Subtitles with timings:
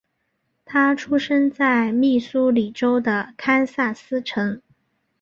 [0.65, 4.59] 他出生在密苏里州的堪萨斯城。